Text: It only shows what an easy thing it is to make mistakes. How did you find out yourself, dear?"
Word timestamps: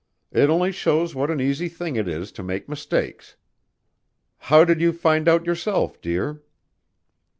It 0.31 0.49
only 0.49 0.71
shows 0.71 1.13
what 1.13 1.29
an 1.29 1.39
easy 1.39 1.69
thing 1.69 1.95
it 1.95 2.07
is 2.07 2.31
to 2.31 2.41
make 2.41 2.67
mistakes. 2.67 3.35
How 4.39 4.65
did 4.65 4.81
you 4.81 4.93
find 4.93 5.27
out 5.29 5.45
yourself, 5.45 6.01
dear?" 6.01 6.41